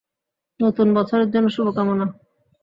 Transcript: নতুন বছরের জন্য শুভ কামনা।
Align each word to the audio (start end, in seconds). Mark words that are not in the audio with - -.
নতুন 0.59 0.87
বছরের 0.97 1.29
জন্য 1.33 1.47
শুভ 1.55 1.67
কামনা। 1.77 2.05